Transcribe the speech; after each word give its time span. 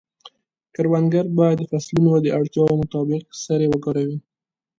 کروندګر 0.75 1.25
باید 1.37 1.57
د 1.59 1.63
فصلونو 1.71 2.13
د 2.21 2.27
اړتیاوو 2.37 2.79
مطابق 2.83 3.23
سرې 3.43 3.67
وکاروي. 3.69 4.17